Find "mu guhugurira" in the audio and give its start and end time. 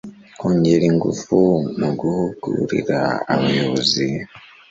1.79-2.99